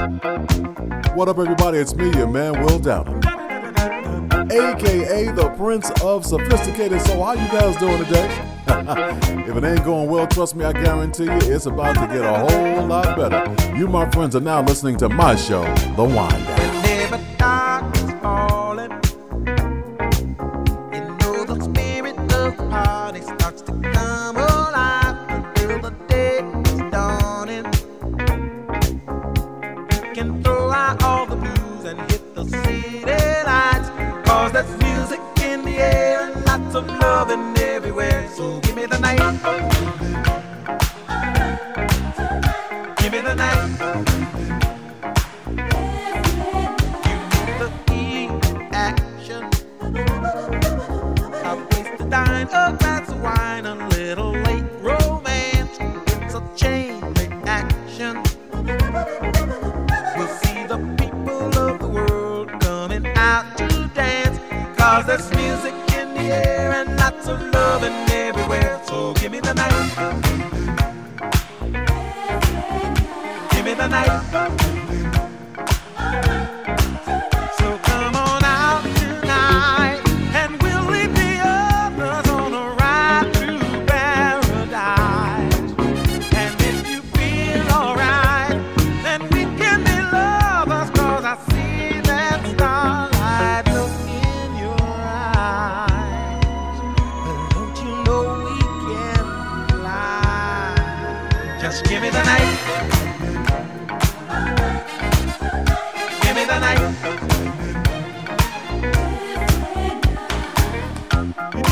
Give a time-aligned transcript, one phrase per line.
[0.00, 1.76] What up, everybody?
[1.76, 3.22] It's me, your man, Will Downing,
[4.50, 8.26] aka the Prince of Sophisticated So, How you guys doing today?
[9.46, 12.32] if it ain't going well, trust me, I guarantee you it's about to get a
[12.32, 13.76] whole lot better.
[13.76, 15.64] You, my friends, are now listening to my show,
[15.96, 16.59] The Wind Down.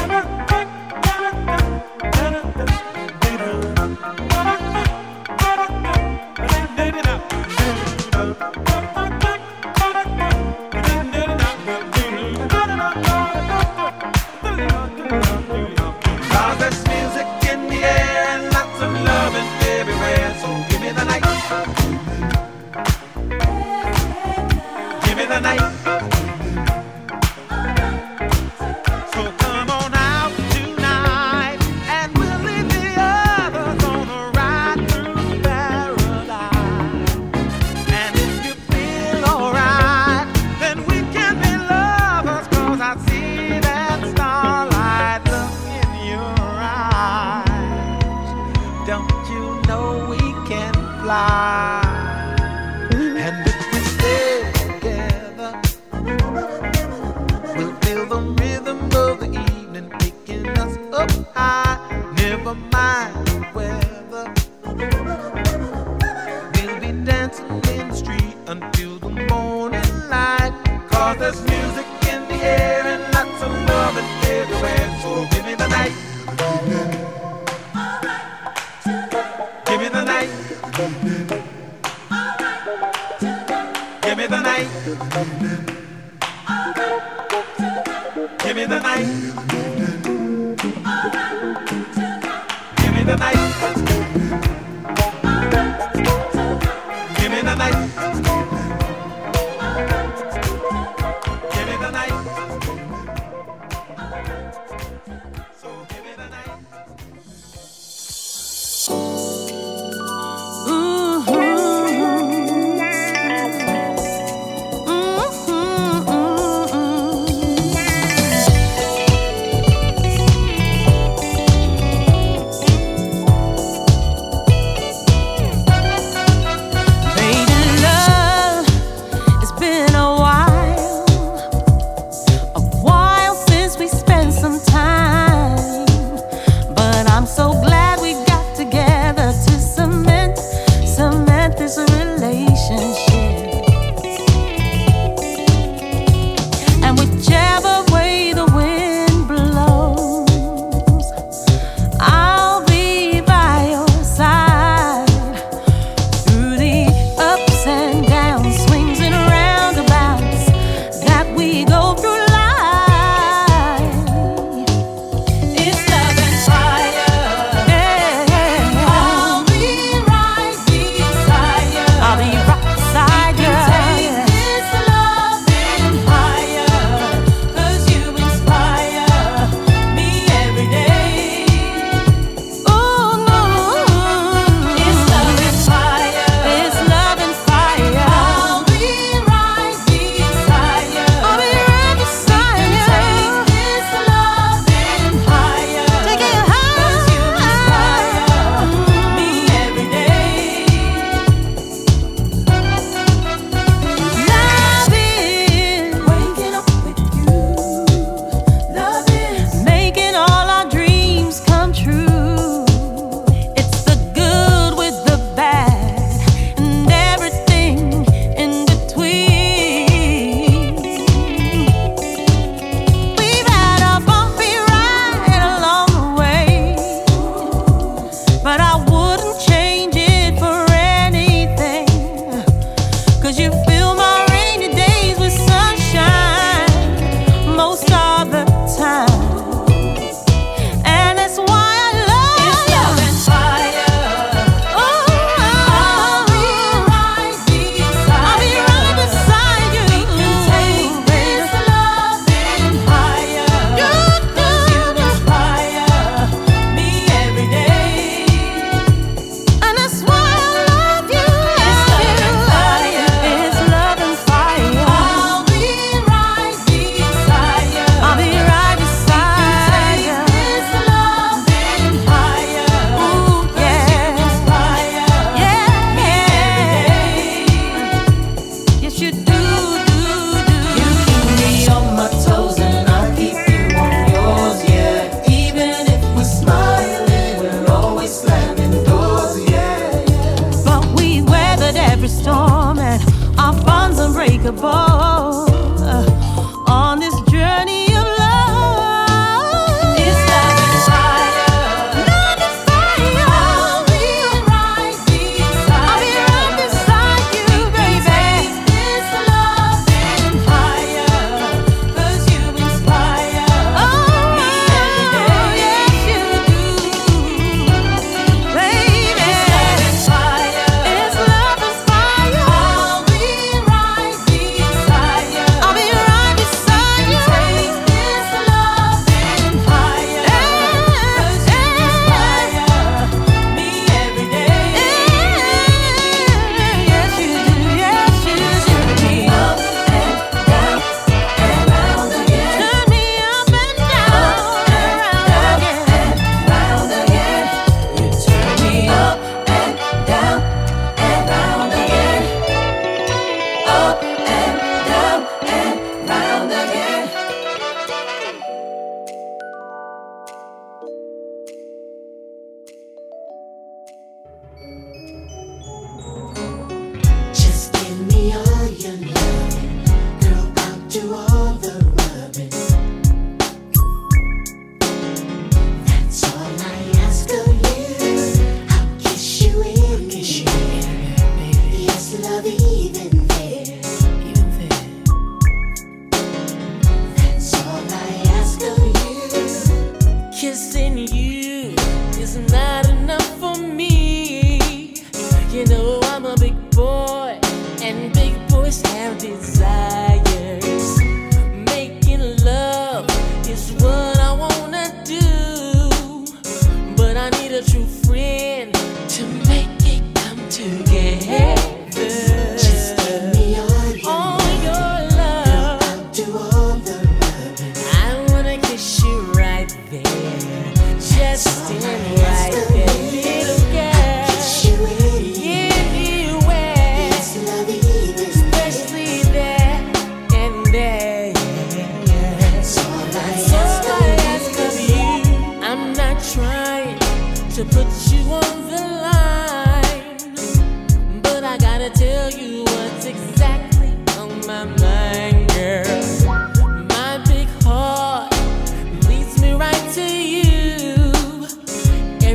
[0.07, 0.38] Mama.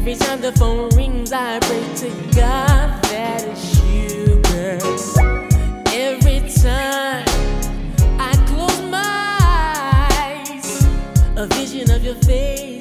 [0.06, 4.84] Every time the phone rings, I pray to God that it's you, girl.
[5.94, 7.24] Every time
[8.20, 9.38] I close my
[10.52, 10.86] eyes,
[11.38, 12.73] a vision of your face.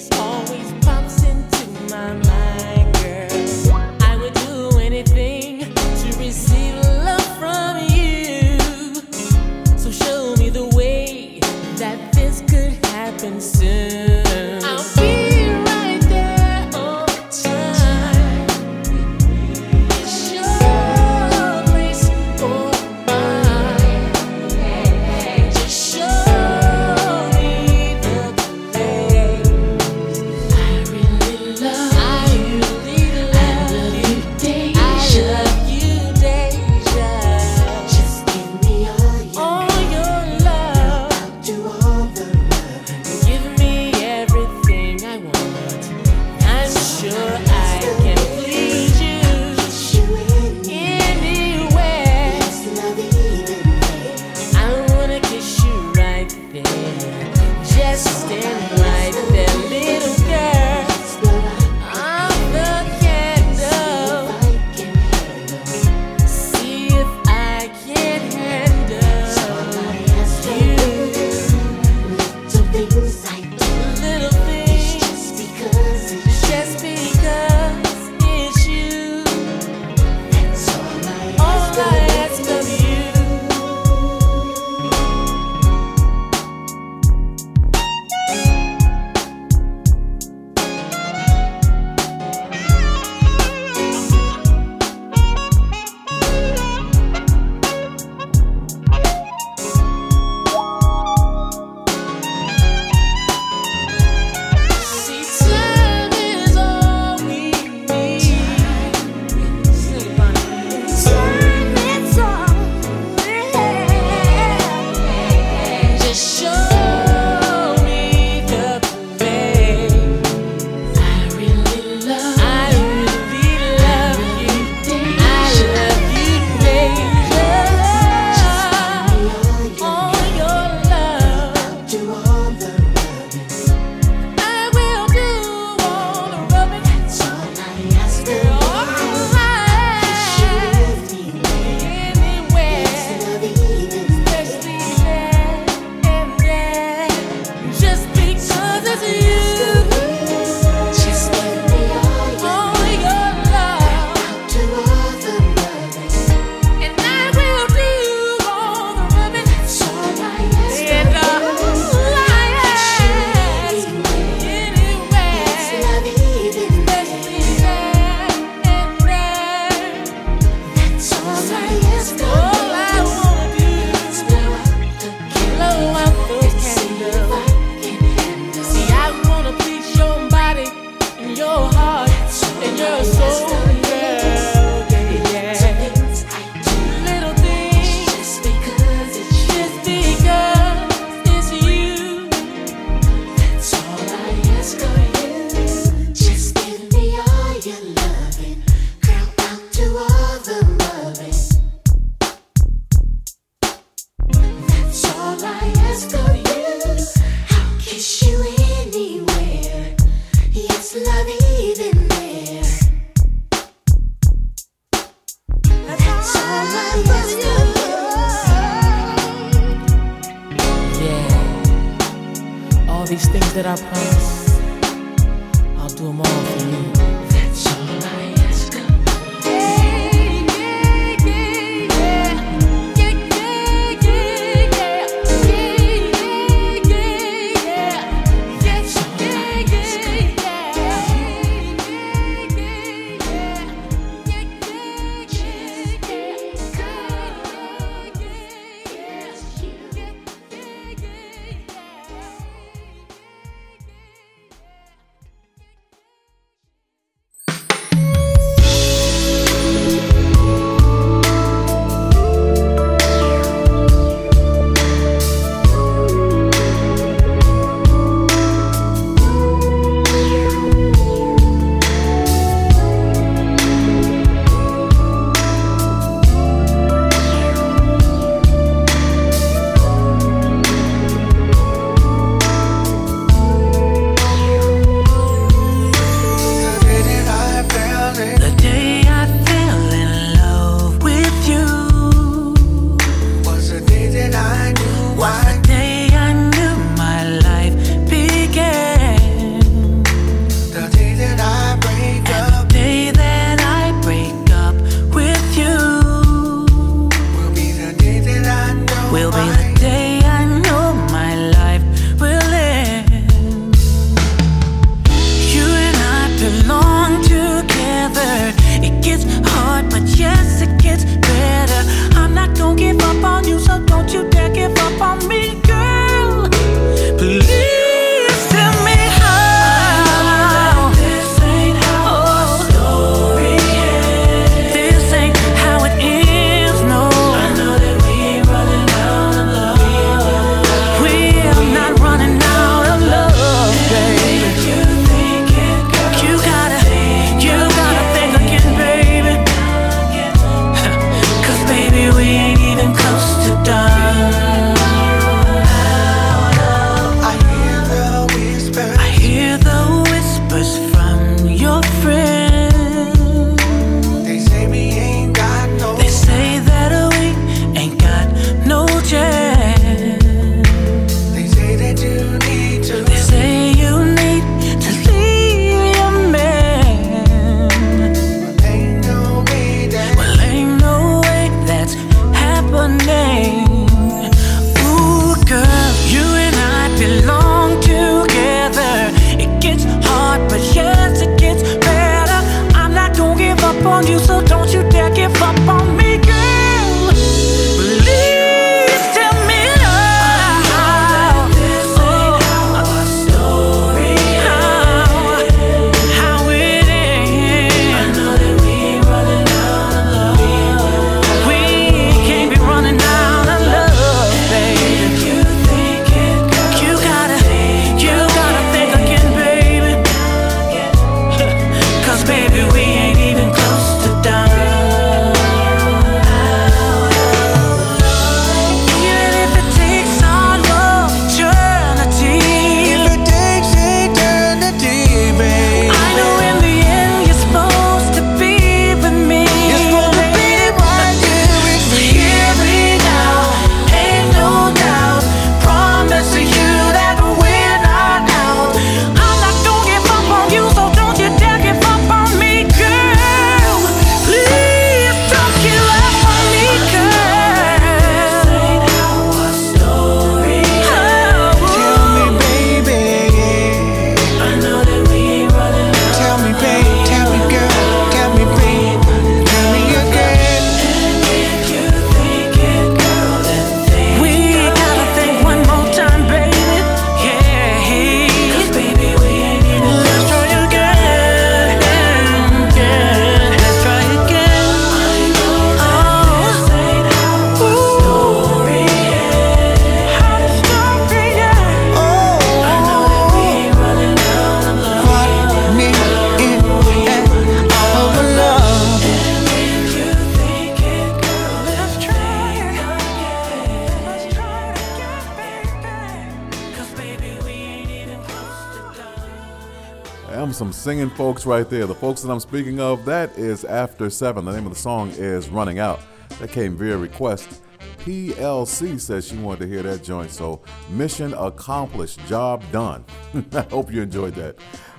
[511.33, 511.87] Folks right there.
[511.87, 514.45] The folks that I'm speaking of, that is After Seven.
[514.45, 515.99] The name of the song is Running Out.
[516.41, 517.63] That came via request.
[518.01, 520.31] PLC says she wanted to hear that joint.
[520.31, 523.07] So, mission accomplished, job done.
[523.55, 524.59] I hope you enjoyed that.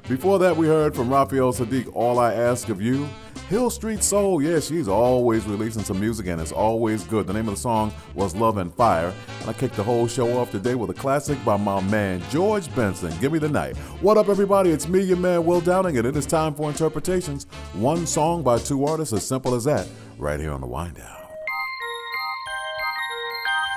[0.10, 3.08] Before that, we heard from Raphael Saadiq, All I Ask of You.
[3.50, 7.28] Hill Street Soul, yeah, she's always releasing some music and it's always good.
[7.28, 9.14] The name of the song was Love and Fire.
[9.42, 12.74] And I kicked the whole show off today with a classic by my man George
[12.76, 13.14] Benson.
[13.20, 13.76] Give me the night.
[14.02, 14.72] What up, everybody?
[14.72, 17.46] It's me, your man Will Downing, and it is time for interpretations.
[17.74, 21.18] One song by two artists, as simple as that, right here on the wind down.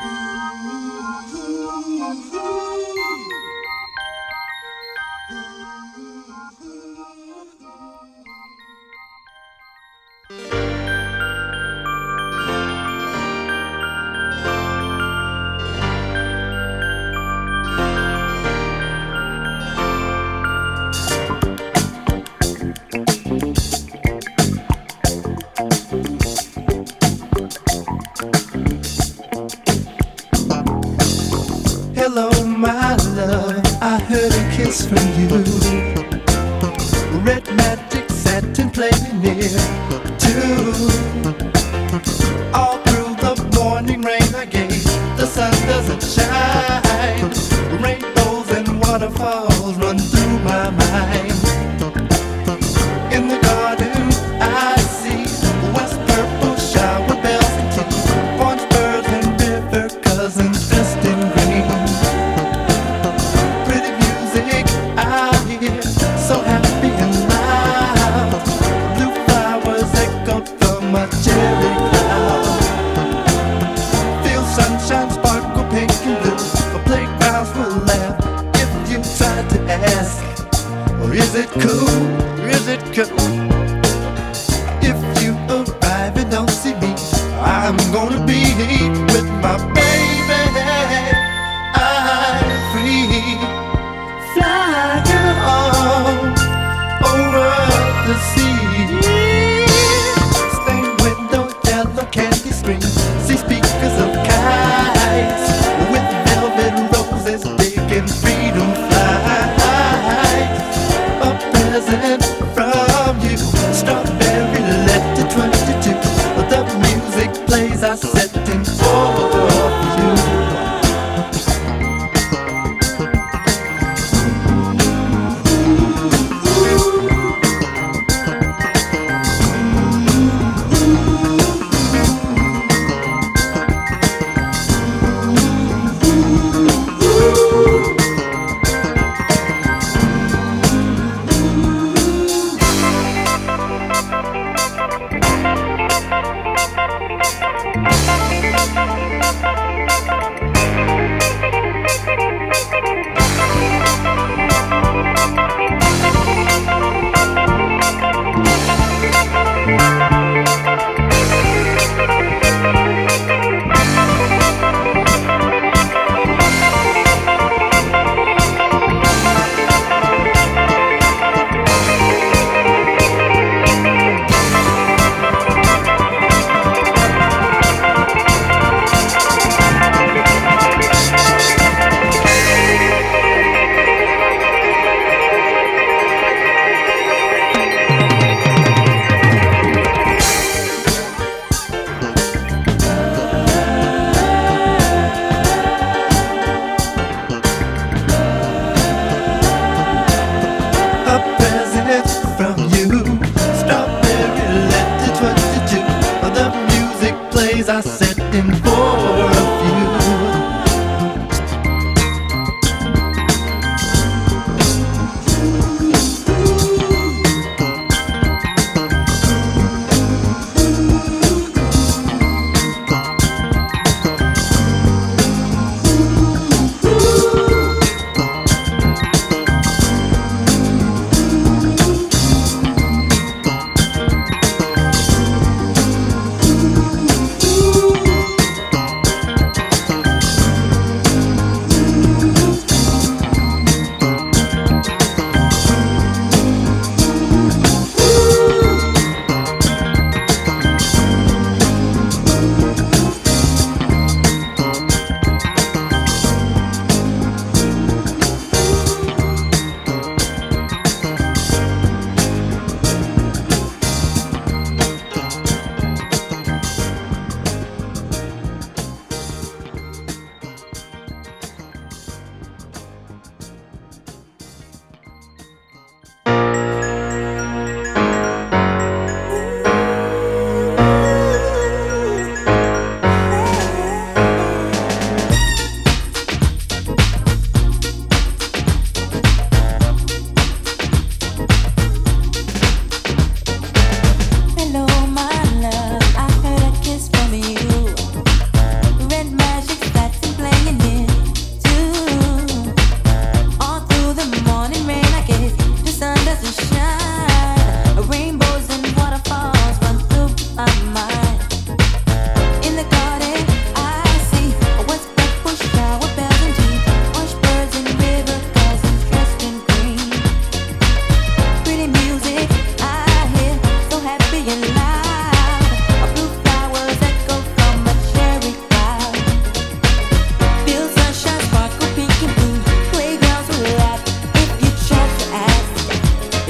[0.04, 0.08] Ooh,
[1.36, 2.65] ooh, ooh.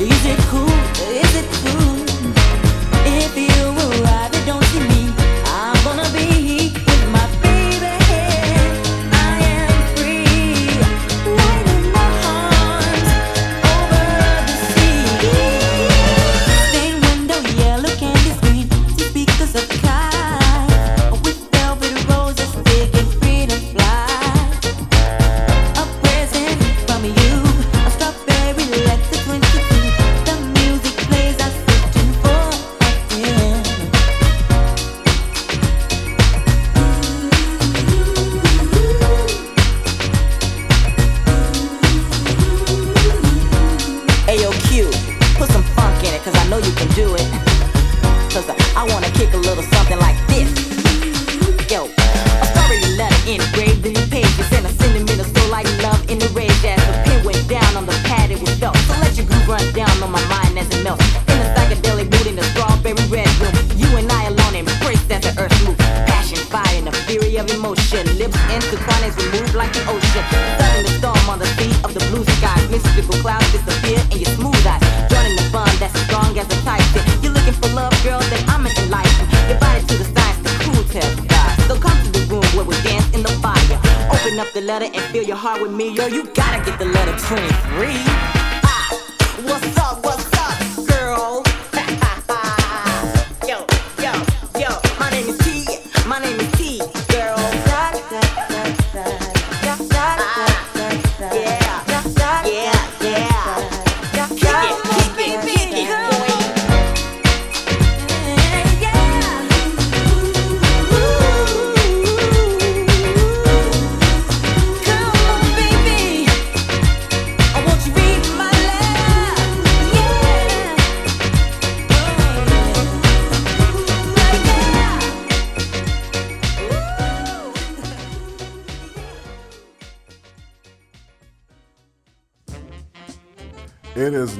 [0.08, 0.68] Is it cool?
[1.10, 1.95] Is it cool?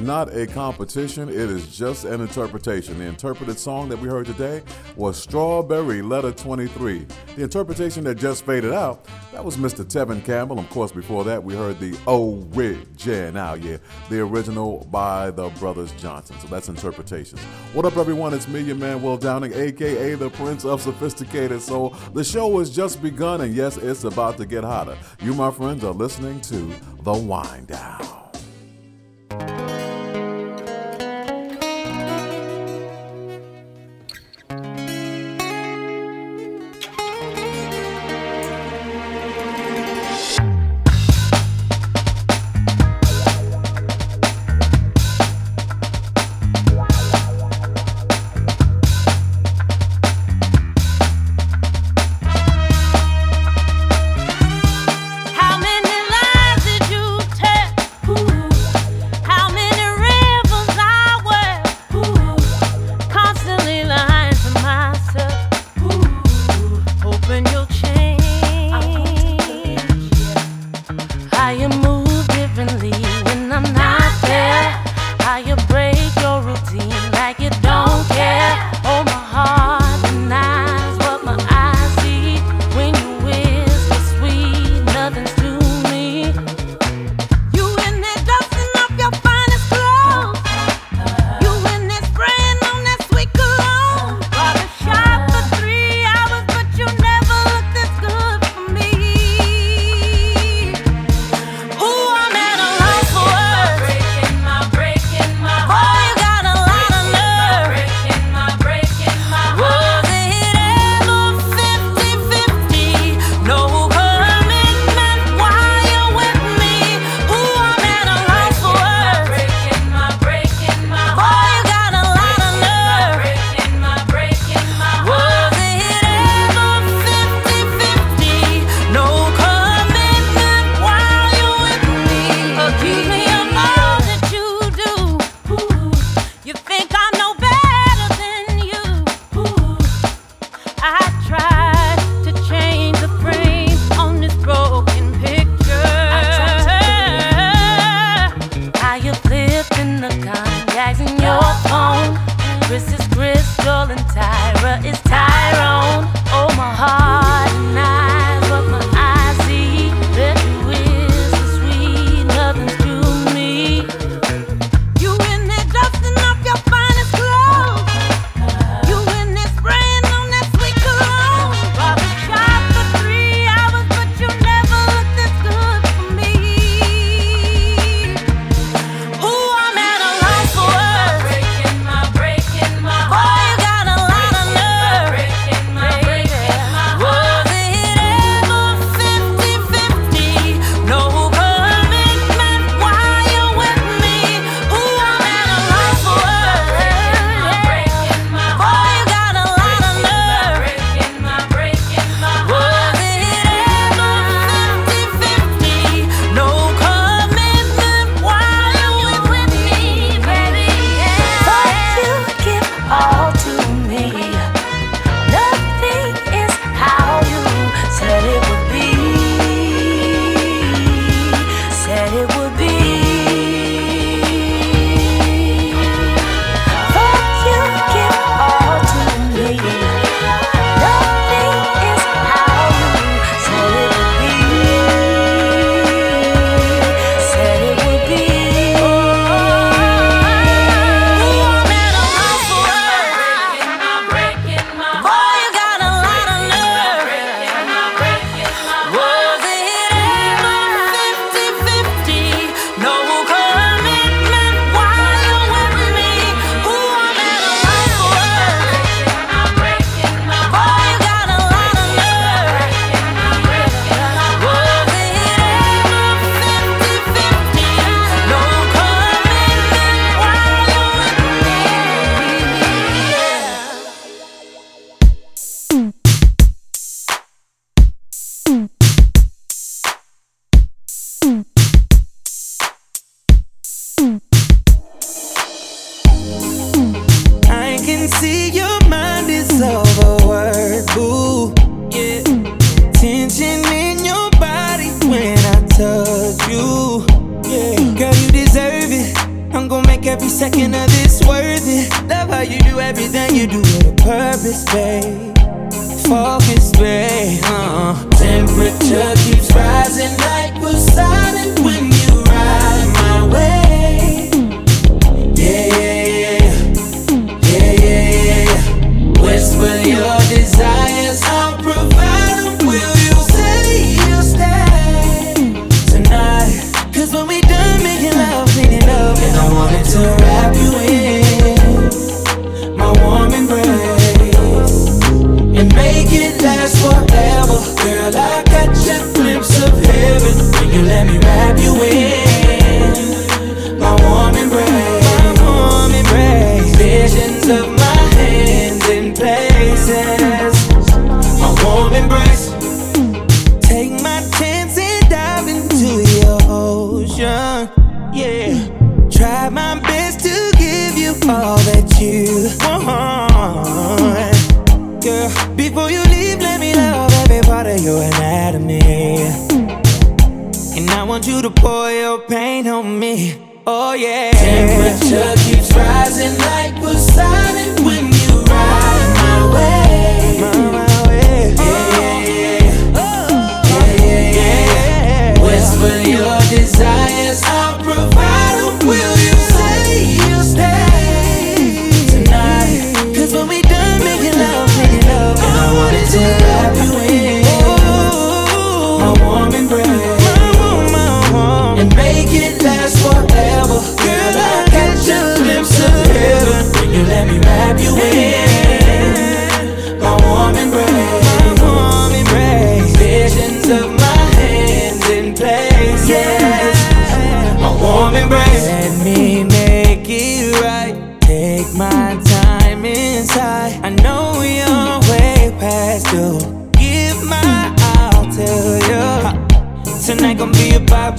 [0.07, 2.97] Not a competition, it is just an interpretation.
[2.97, 4.63] The interpreted song that we heard today
[4.95, 7.05] was Strawberry Letter 23.
[7.35, 9.83] The interpretation that just faded out, that was Mr.
[9.83, 10.59] Tevin Campbell.
[10.59, 13.77] Of course, before that, we heard the original, yeah,
[14.09, 16.37] the original by the Brothers Johnson.
[16.39, 17.41] So that's interpretations.
[17.73, 18.33] What up, everyone?
[18.33, 21.89] It's me, your man, Will Downing, aka the Prince of Sophisticated Soul.
[22.13, 24.97] The show has just begun, and yes, it's about to get hotter.
[25.21, 28.23] You, my friends, are listening to The Wind Down.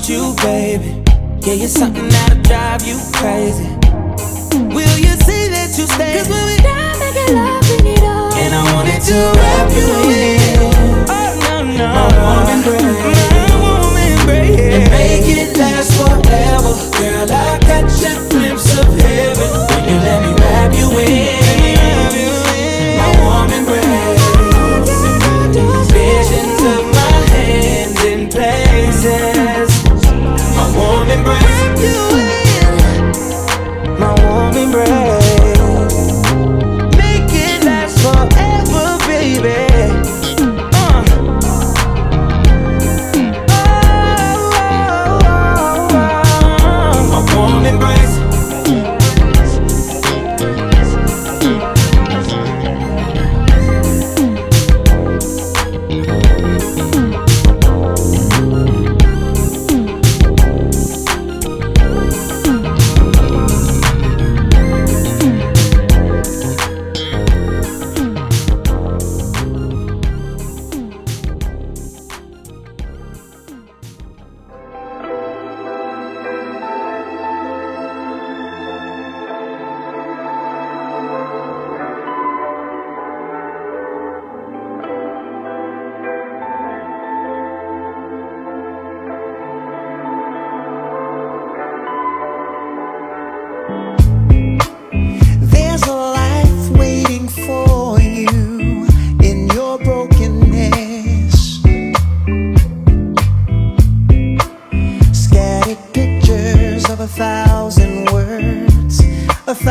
[0.08, 1.04] you, baby.
[1.44, 3.68] Yeah, you're something that'll drive you crazy.
[4.72, 6.16] Will you see that you stay?
[6.16, 8.32] Cause when we down making love, we need all.
[8.32, 10.40] And I wanted to wrap you in.
[11.12, 11.88] Oh, no, no.
[11.92, 12.84] My woman brain.
[13.44, 14.80] My woman brain.
[14.80, 16.72] And make it last forever.
[16.96, 19.50] Girl, I got your glimpse of heaven.
[19.68, 21.37] When you let me wrap you in.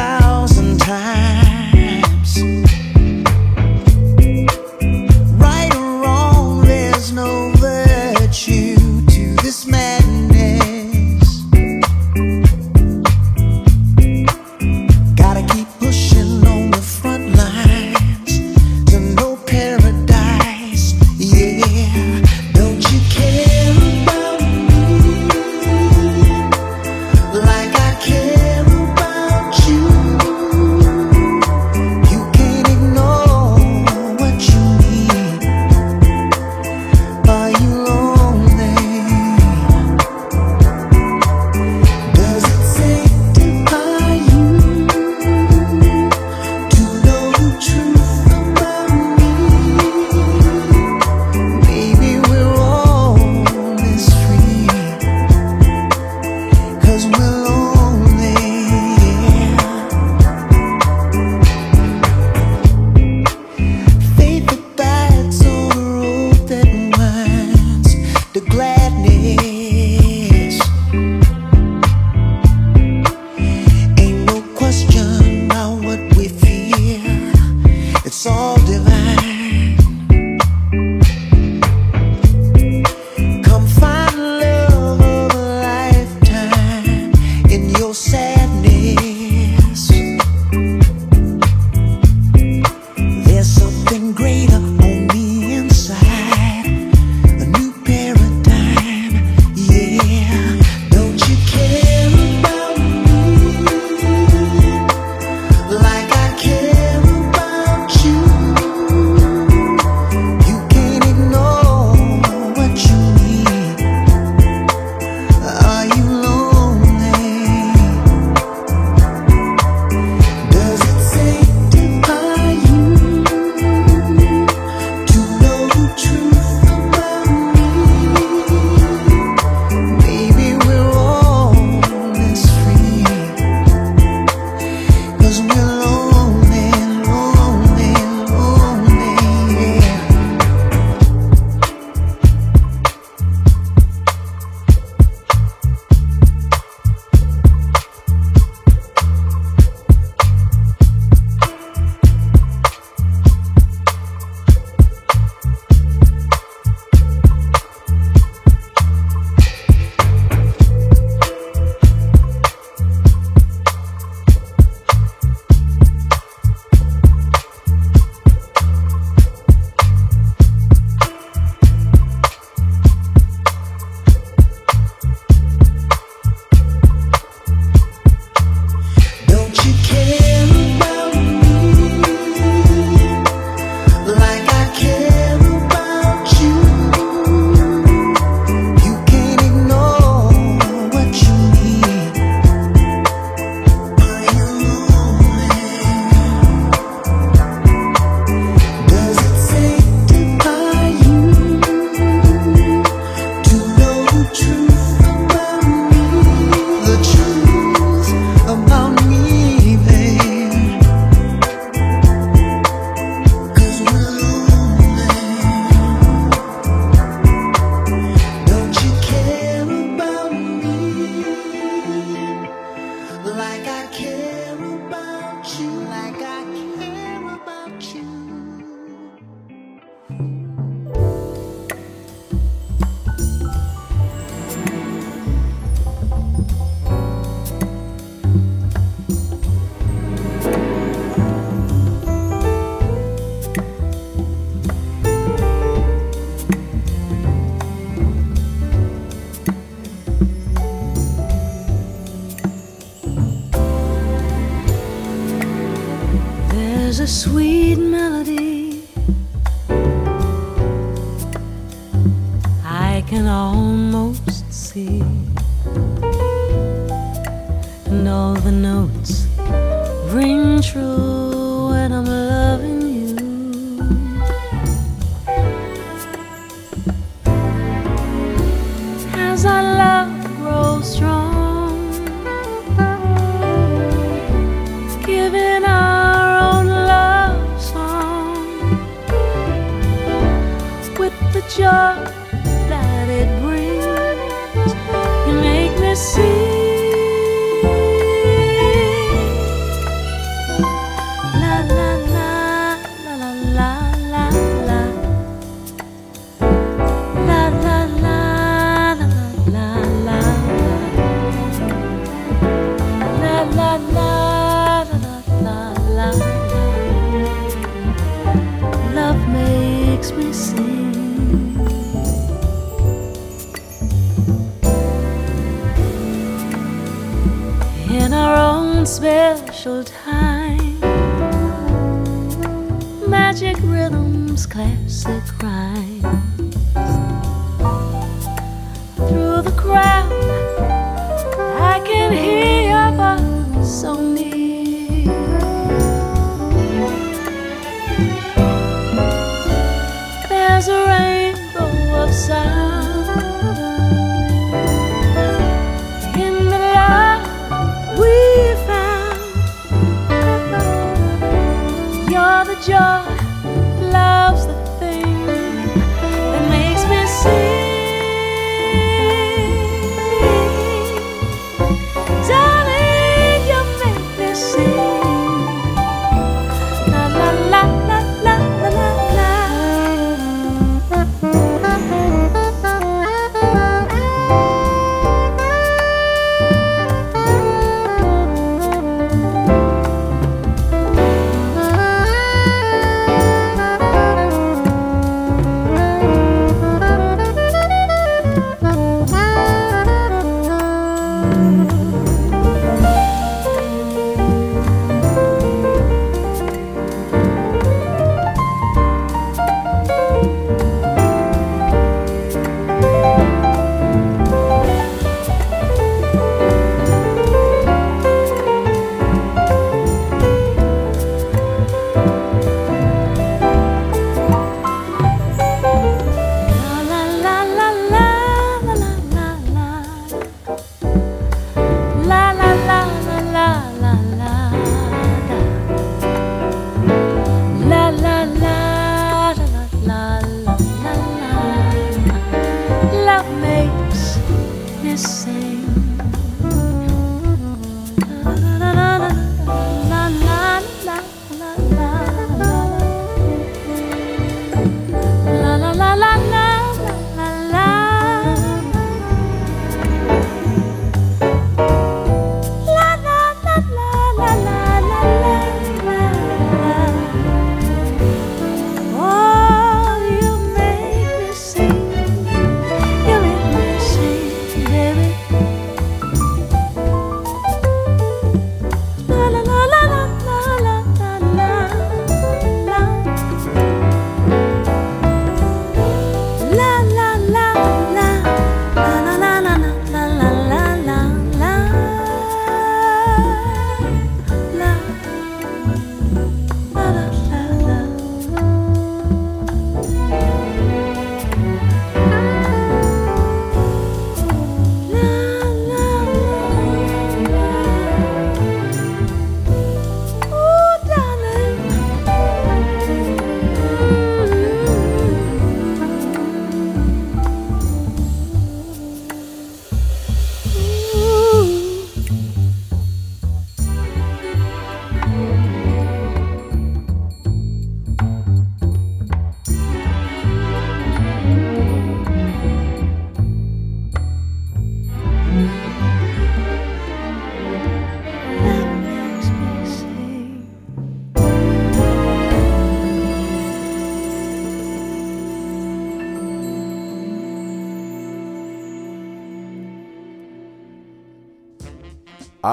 [0.08, 1.26] thousand times.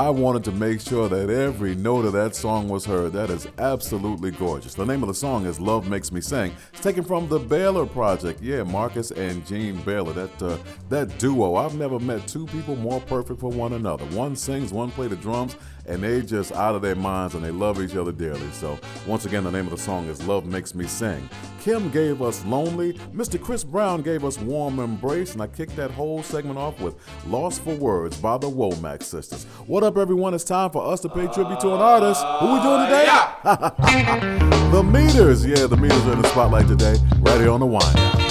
[0.05, 3.15] I wanted to make sure that every note of that song was heard.
[3.15, 4.75] That is absolutely gorgeous.
[4.75, 6.55] The name of the song is Love Makes Me Sing.
[6.85, 8.43] Taken from the Baylor Project.
[8.43, 10.13] Yeah, Marcus and Jean Baylor.
[10.13, 10.59] That uh,
[10.91, 11.55] that duo.
[11.55, 14.05] I've never met two people more perfect for one another.
[14.15, 15.57] One sings, one plays the drums,
[15.87, 18.51] and they just out of their minds and they love each other dearly.
[18.53, 21.27] So once again, the name of the song is Love Makes Me Sing.
[21.61, 22.93] Kim gave us Lonely.
[23.15, 23.41] Mr.
[23.41, 27.63] Chris Brown gave us Warm Embrace, and I kicked that whole segment off with Lost
[27.63, 29.45] for Words by the Womack Sisters.
[29.67, 30.35] What up, everyone?
[30.35, 32.23] It's time for us to pay tribute to an artist.
[32.41, 33.07] Who we doing today?
[33.45, 35.47] the Meters.
[35.47, 38.24] Yeah, the Meters are in the spotlight today, right here on the Wine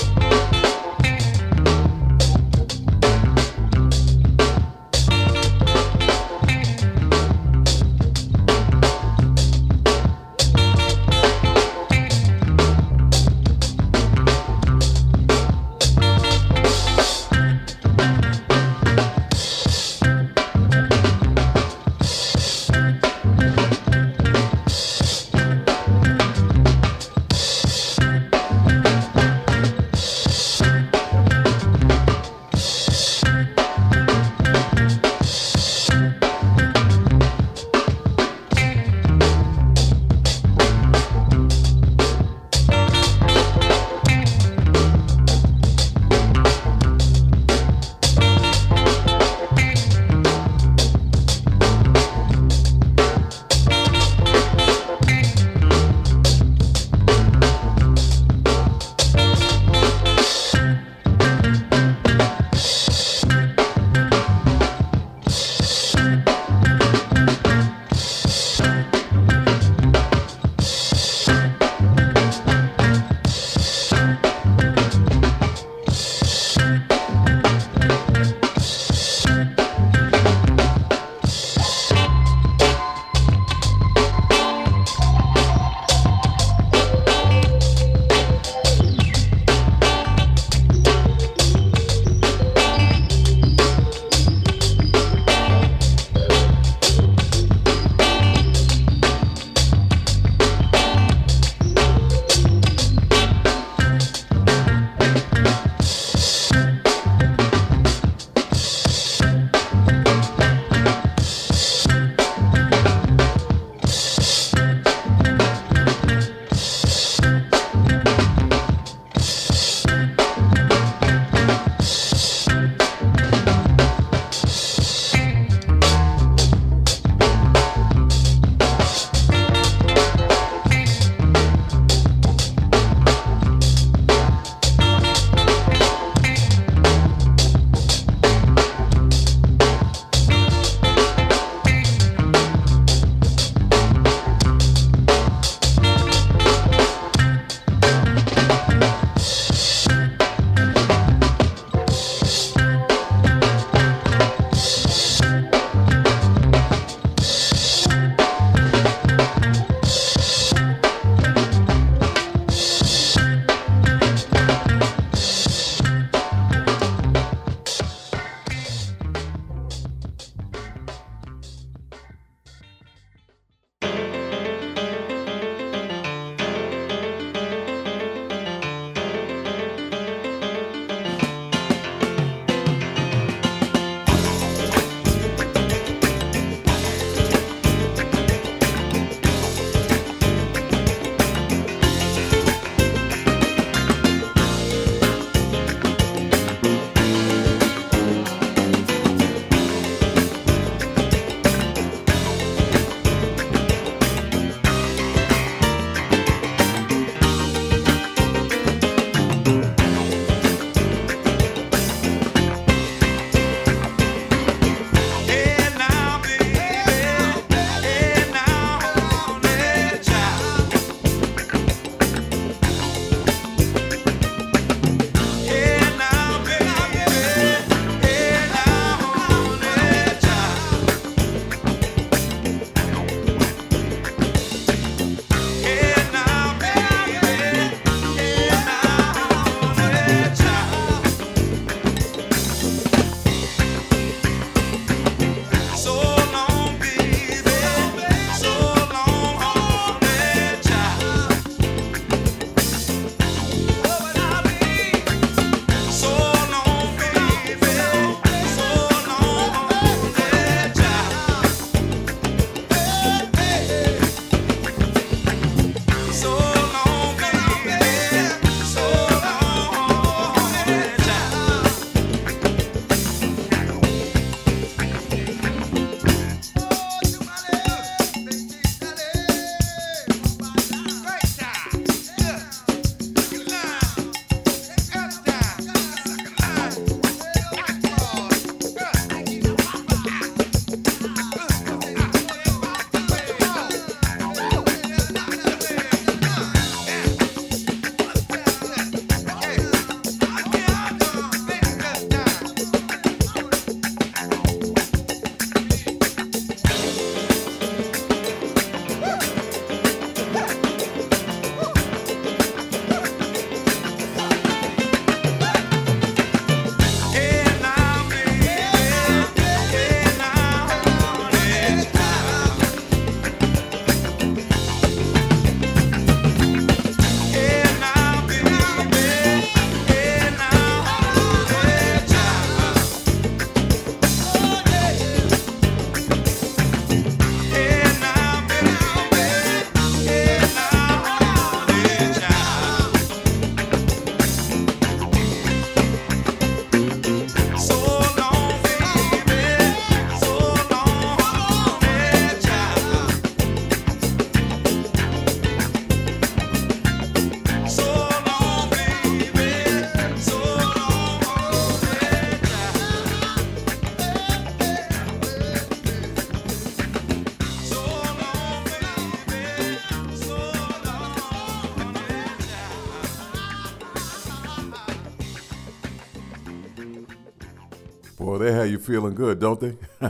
[378.84, 379.78] feeling good, don't they?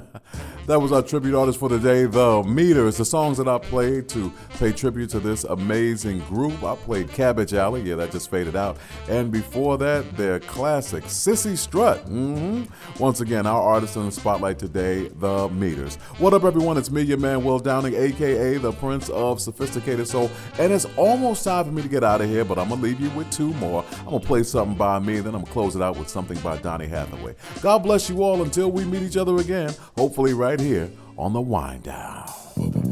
[0.68, 2.98] that was our tribute artist for today, The Meters.
[2.98, 4.32] The songs that I played to
[4.64, 6.64] pay tribute to this amazing group.
[6.64, 8.78] I played Cabbage Alley, yeah, that just faded out.
[9.10, 12.06] And before that, their classic, Sissy Strut.
[12.06, 12.64] Mm-hmm.
[12.98, 15.98] Once again, our artist in the spotlight today, The Meters.
[16.18, 16.78] What up, everyone?
[16.78, 20.32] It's me, your man, Will Downing, aka the Prince of Sophisticated Soul.
[20.58, 22.88] And it's almost time for me to get out of here, but I'm going to
[22.88, 23.84] leave you with two more.
[24.00, 26.08] I'm going to play something by me, then I'm going to close it out with
[26.08, 27.36] something by Donny Hathaway.
[27.62, 31.42] God bless you all until we meet each other again, hopefully right here on the
[31.42, 32.83] Wind Down.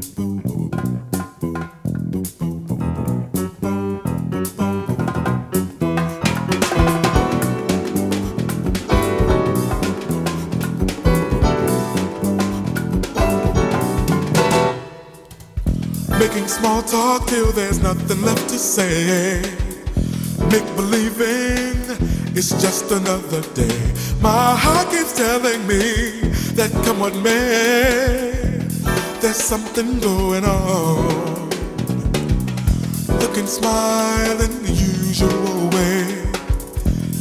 [0.00, 0.16] Making
[16.48, 19.42] small talk till there's nothing left to say.
[20.50, 21.76] Make believing
[22.34, 23.92] it's just another day.
[24.22, 26.22] My heart keeps telling me
[26.54, 28.39] that come what may,
[29.20, 31.50] there's something going on.
[33.20, 36.24] Looking, smiling the usual way,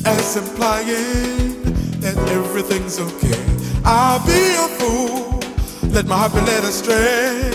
[0.06, 1.62] as implying
[2.00, 3.44] that everything's okay.
[3.84, 5.44] I'll be a fool,
[5.92, 7.52] let my heart be led astray.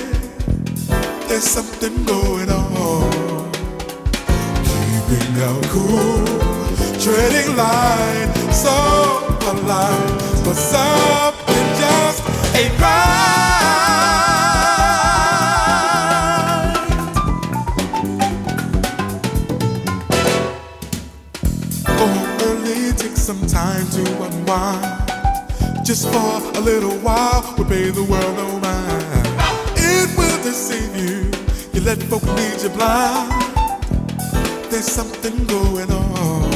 [1.26, 3.50] There's something going on.
[4.64, 6.24] Keeping out cool,
[7.00, 8.76] treading light, so
[9.52, 13.53] alive, but something just ain't right.
[25.84, 29.26] Just for a little while, we'll pay the world no mind.
[29.76, 31.30] It will deceive you.
[31.72, 33.32] You let folk lead you blind.
[34.70, 36.52] There's something going on.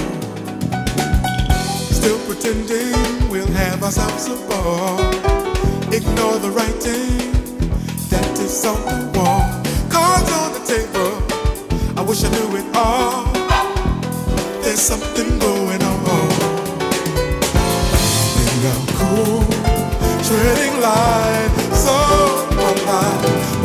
[1.99, 5.01] Still pretending we'll have ourselves a ball.
[5.93, 7.19] Ignore the writing
[8.11, 9.43] that is on the wall.
[9.91, 11.13] Cards on the table.
[11.99, 13.25] I wish I knew it all.
[14.63, 15.58] There's something going on.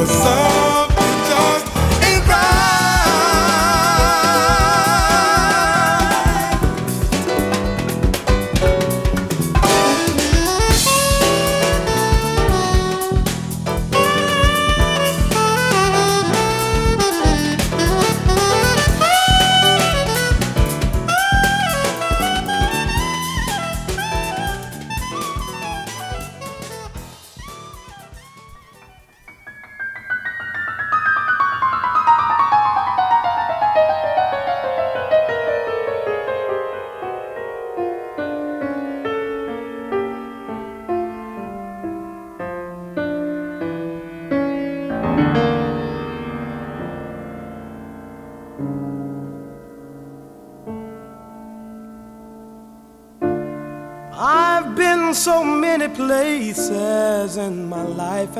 [0.03, 0.92] Alive, but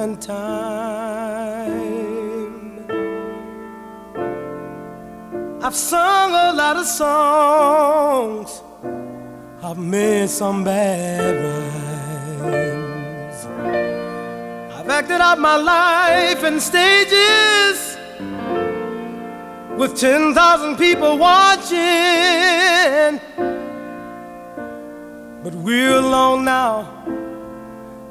[0.04, 1.74] and time.
[5.64, 8.62] I've sung a lot of songs.
[9.64, 11.36] I've made some bad
[12.44, 13.46] rhymes.
[14.78, 17.98] I've acted out my life in stages
[19.78, 21.80] with 10,000 people watching.
[25.44, 26.90] But we're alone now,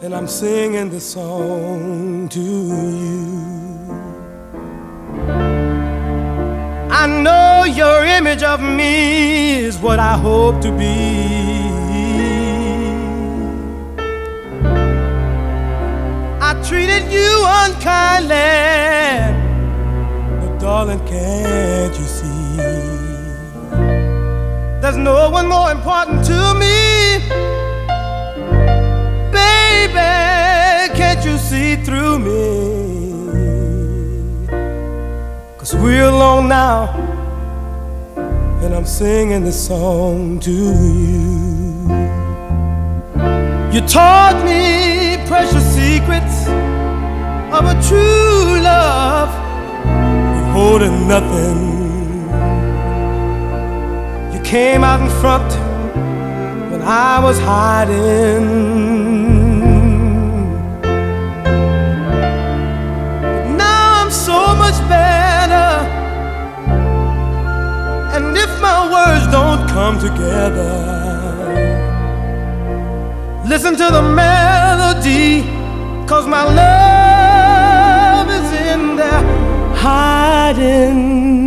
[0.03, 3.89] and I'm singing this song to you.
[6.91, 11.53] I know your image of me is what I hope to be.
[16.41, 18.51] I treated you unkindly,
[20.41, 22.57] but darling, can't you see?
[24.81, 27.62] There's no one more important to me.
[29.93, 32.43] Baby, can't you see through me?
[35.59, 36.89] Cause we're alone now,
[38.63, 41.43] and I'm singing this song to you.
[43.73, 46.47] You taught me precious secrets
[47.57, 49.31] of a true love,
[50.35, 51.61] You're holding nothing
[54.33, 55.53] You came out in front
[56.71, 58.92] when I was hiding.
[68.93, 70.73] Words don't come together,
[73.45, 75.43] Listen to the melody,
[76.07, 79.23] cause my love is in there
[79.75, 81.42] hiding.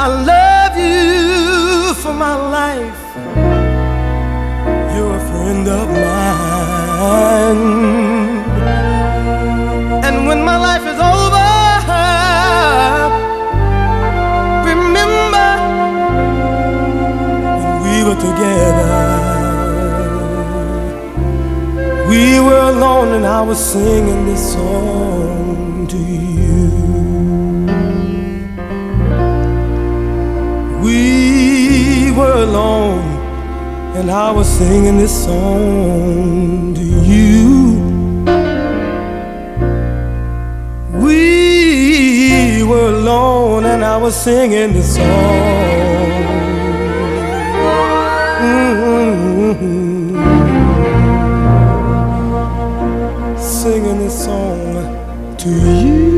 [0.00, 3.04] I love you for my life.
[4.94, 7.62] You're a friend of mine.
[10.06, 11.50] And when my life is over,
[14.70, 15.50] remember
[17.62, 19.11] when we were together.
[22.12, 26.68] We were alone and I was singing this song to you.
[30.84, 33.00] We were alone
[33.96, 37.40] and I was singing this song to you.
[41.06, 45.71] We were alone and I was singing this song.
[55.42, 56.11] 十一